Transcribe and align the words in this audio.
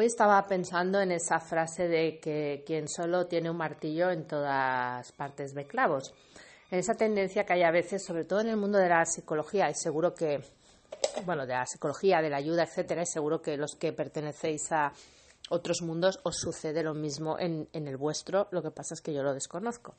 Hoy 0.00 0.06
estaba 0.06 0.40
pensando 0.46 1.00
en 1.00 1.10
esa 1.10 1.40
frase 1.40 1.88
de 1.88 2.20
que 2.20 2.62
quien 2.64 2.86
solo 2.86 3.26
tiene 3.26 3.50
un 3.50 3.56
martillo 3.56 4.12
en 4.12 4.28
todas 4.28 5.10
partes 5.10 5.54
ve 5.54 5.66
clavos. 5.66 6.14
En 6.70 6.78
esa 6.78 6.94
tendencia 6.94 7.42
que 7.44 7.54
hay 7.54 7.64
a 7.64 7.72
veces, 7.72 8.04
sobre 8.04 8.24
todo 8.24 8.38
en 8.38 8.46
el 8.46 8.56
mundo 8.56 8.78
de 8.78 8.88
la 8.88 9.04
psicología, 9.04 9.68
y 9.68 9.74
seguro 9.74 10.14
que, 10.14 10.40
bueno, 11.26 11.46
de 11.46 11.54
la 11.54 11.66
psicología, 11.66 12.22
de 12.22 12.30
la 12.30 12.36
ayuda, 12.36 12.62
etcétera, 12.62 13.02
y 13.02 13.06
seguro 13.06 13.42
que 13.42 13.56
los 13.56 13.74
que 13.74 13.92
pertenecéis 13.92 14.70
a 14.70 14.92
otros 15.50 15.82
mundos 15.82 16.20
os 16.22 16.36
sucede 16.36 16.84
lo 16.84 16.94
mismo 16.94 17.36
en, 17.36 17.66
el 17.72 17.96
vuestro, 17.96 18.46
lo 18.52 18.62
que 18.62 18.70
pasa 18.70 18.94
es 18.94 19.00
que 19.00 19.12
yo 19.12 19.24
lo 19.24 19.34
desconozco. 19.34 19.96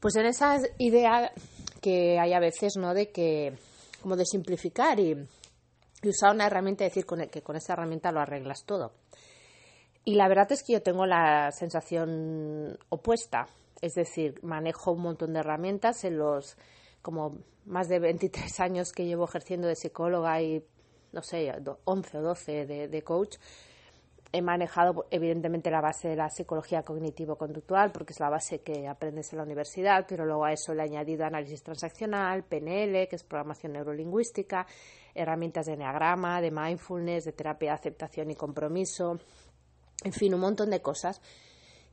Pues 0.00 0.16
en 0.16 0.26
esa 0.26 0.58
idea 0.78 1.30
que 1.80 2.18
hay 2.18 2.32
a 2.32 2.40
veces, 2.40 2.76
¿no? 2.76 2.92
De 2.92 3.12
que, 3.12 3.56
como 4.02 4.16
de 4.16 4.26
simplificar 4.26 4.98
y 4.98 5.24
y 6.04 6.08
usar 6.10 6.34
una 6.34 6.46
herramienta 6.46 6.84
y 6.84 6.88
decir 6.88 7.06
que 7.30 7.42
con 7.42 7.56
esa 7.56 7.72
herramienta 7.72 8.12
lo 8.12 8.20
arreglas 8.20 8.64
todo. 8.64 8.92
Y 10.04 10.16
la 10.16 10.28
verdad 10.28 10.52
es 10.52 10.62
que 10.62 10.74
yo 10.74 10.82
tengo 10.82 11.06
la 11.06 11.50
sensación 11.50 12.78
opuesta, 12.90 13.46
es 13.80 13.94
decir, 13.94 14.38
manejo 14.42 14.92
un 14.92 15.00
montón 15.00 15.32
de 15.32 15.40
herramientas 15.40 16.04
en 16.04 16.18
los 16.18 16.56
como 17.00 17.38
más 17.64 17.88
de 17.88 17.98
23 17.98 18.60
años 18.60 18.92
que 18.92 19.06
llevo 19.06 19.24
ejerciendo 19.24 19.66
de 19.66 19.76
psicóloga 19.76 20.40
y 20.42 20.62
no 21.12 21.22
sé, 21.22 21.52
11 21.84 22.18
o 22.18 22.22
12 22.22 22.66
de, 22.66 22.88
de 22.88 23.02
coach 23.02 23.36
he 24.34 24.42
manejado 24.42 25.06
evidentemente 25.12 25.70
la 25.70 25.80
base 25.80 26.08
de 26.08 26.16
la 26.16 26.28
psicología 26.28 26.82
cognitivo-conductual 26.82 27.92
porque 27.92 28.12
es 28.12 28.18
la 28.18 28.28
base 28.28 28.62
que 28.62 28.88
aprendes 28.88 29.32
en 29.32 29.38
la 29.38 29.44
universidad, 29.44 30.06
pero 30.08 30.26
luego 30.26 30.44
a 30.44 30.52
eso 30.52 30.74
le 30.74 30.82
he 30.82 30.86
añadido 30.86 31.24
análisis 31.24 31.62
transaccional, 31.62 32.42
PNL, 32.42 33.06
que 33.06 33.14
es 33.14 33.22
programación 33.22 33.74
neurolingüística, 33.74 34.66
herramientas 35.14 35.66
de 35.66 35.74
enneagrama, 35.74 36.40
de 36.40 36.50
mindfulness, 36.50 37.26
de 37.26 37.32
terapia 37.32 37.70
de 37.70 37.76
aceptación 37.76 38.32
y 38.32 38.34
compromiso, 38.34 39.20
en 40.02 40.12
fin, 40.12 40.34
un 40.34 40.40
montón 40.40 40.70
de 40.70 40.82
cosas 40.82 41.20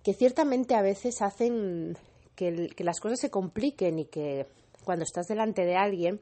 que 0.03 0.15
ciertamente 0.15 0.73
a 0.73 0.81
veces 0.81 1.21
hacen 1.21 1.95
que, 2.35 2.69
que 2.75 2.83
las 2.83 2.99
cosas 2.99 3.19
se 3.19 3.29
compliquen 3.29 3.99
y 3.99 4.05
que 4.05 4.47
cuando 4.83 5.03
estás 5.03 5.27
delante 5.27 5.63
de 5.63 5.75
alguien 5.75 6.19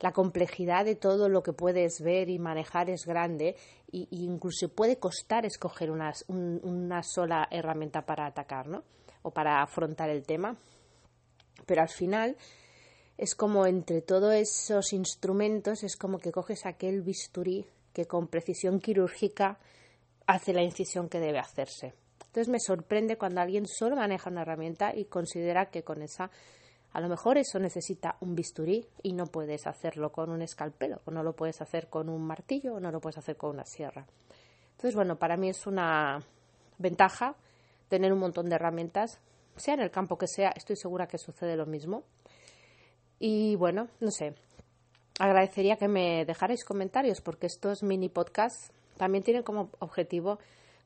la 0.00 0.12
complejidad 0.12 0.84
de 0.84 0.96
todo 0.96 1.28
lo 1.28 1.42
que 1.42 1.52
puedes 1.52 2.00
ver 2.00 2.30
y 2.30 2.38
manejar 2.38 2.88
es 2.88 3.04
grande 3.04 3.54
e 3.92 4.06
incluso 4.10 4.68
puede 4.68 4.98
costar 4.98 5.44
escoger 5.44 5.90
una, 5.90 6.12
una 6.28 7.02
sola 7.02 7.46
herramienta 7.50 8.06
para 8.06 8.26
atacar, 8.26 8.66
¿no? 8.66 8.82
O 9.22 9.30
para 9.30 9.62
afrontar 9.62 10.08
el 10.08 10.24
tema. 10.24 10.56
Pero 11.66 11.82
al 11.82 11.90
final 11.90 12.36
es 13.18 13.34
como 13.34 13.66
entre 13.66 14.00
todos 14.00 14.34
esos 14.34 14.94
instrumentos, 14.94 15.82
es 15.82 15.96
como 15.96 16.18
que 16.18 16.32
coges 16.32 16.64
aquel 16.64 17.02
bisturí 17.02 17.66
que 17.92 18.06
con 18.06 18.28
precisión 18.28 18.80
quirúrgica 18.80 19.58
hace 20.26 20.54
la 20.54 20.62
incisión 20.62 21.08
que 21.08 21.20
debe 21.20 21.38
hacerse. 21.38 21.92
Entonces 22.20 22.48
me 22.48 22.60
sorprende 22.60 23.18
cuando 23.18 23.40
alguien 23.40 23.66
solo 23.66 23.96
maneja 23.96 24.30
una 24.30 24.42
herramienta 24.42 24.94
y 24.94 25.04
considera 25.06 25.66
que 25.66 25.82
con 25.82 26.00
esa 26.00 26.30
a 26.92 27.00
lo 27.00 27.08
mejor 27.08 27.38
eso 27.38 27.58
necesita 27.58 28.16
un 28.20 28.34
bisturí 28.34 28.86
y 29.02 29.12
no 29.12 29.26
puedes 29.26 29.66
hacerlo 29.66 30.10
con 30.10 30.30
un 30.30 30.42
escalpelo, 30.42 31.00
o 31.04 31.10
no 31.10 31.22
lo 31.22 31.34
puedes 31.34 31.60
hacer 31.60 31.88
con 31.88 32.08
un 32.08 32.22
martillo, 32.22 32.74
o 32.74 32.80
no 32.80 32.90
lo 32.90 33.00
puedes 33.00 33.18
hacer 33.18 33.36
con 33.36 33.50
una 33.50 33.64
sierra. 33.64 34.06
Entonces, 34.72 34.94
bueno, 34.94 35.16
para 35.16 35.36
mí 35.36 35.48
es 35.48 35.66
una 35.66 36.20
ventaja 36.78 37.36
tener 37.88 38.12
un 38.12 38.18
montón 38.18 38.48
de 38.48 38.56
herramientas, 38.56 39.20
sea 39.56 39.74
en 39.74 39.80
el 39.80 39.90
campo 39.90 40.16
que 40.16 40.26
sea, 40.26 40.50
estoy 40.56 40.76
segura 40.76 41.06
que 41.06 41.18
sucede 41.18 41.56
lo 41.56 41.66
mismo. 41.66 42.04
Y 43.18 43.56
bueno, 43.56 43.88
no 44.00 44.10
sé, 44.10 44.34
agradecería 45.18 45.76
que 45.76 45.88
me 45.88 46.24
dejarais 46.24 46.64
comentarios 46.64 47.20
porque 47.20 47.46
estos 47.46 47.82
mini 47.82 48.08
podcasts 48.08 48.72
también 48.96 49.22
tienen 49.22 49.42
como 49.42 49.70
objetivo 49.78 50.38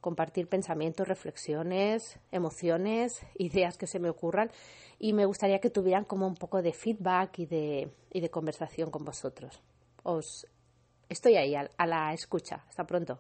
compartir 0.05 0.49
pensamientos, 0.49 1.09
reflexiones, 1.09 2.19
emociones, 2.31 3.25
ideas 3.39 3.79
que 3.79 3.87
se 3.87 3.99
me 3.99 4.11
ocurran 4.11 4.51
y 4.99 5.15
me 5.15 5.25
gustaría 5.25 5.61
que 5.61 5.71
tuvieran 5.71 6.05
como 6.05 6.27
un 6.27 6.35
poco 6.35 6.61
de 6.61 6.75
feedback 6.75 7.39
y 7.39 7.47
de, 7.47 7.89
y 8.13 8.21
de 8.21 8.29
conversación 8.29 8.91
con 8.91 9.03
vosotros. 9.03 9.63
Os 10.03 10.47
estoy 11.09 11.37
ahí 11.37 11.55
a 11.55 11.87
la 11.87 12.13
escucha. 12.13 12.67
Hasta 12.69 12.85
pronto. 12.85 13.19